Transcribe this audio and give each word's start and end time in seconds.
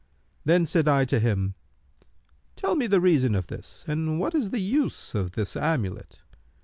Then 0.45 0.65
said 0.65 0.87
I 0.87 1.05
to 1.05 1.19
him, 1.19 1.53
'Tell 2.55 2.75
me 2.75 2.87
the 2.87 2.99
reason 2.99 3.35
of 3.35 3.45
this 3.49 3.85
and 3.87 4.19
what 4.19 4.33
is 4.33 4.49
the 4.49 4.57
use 4.59 5.13
of 5.13 5.33
this 5.33 5.55
amulet.' 5.55 6.21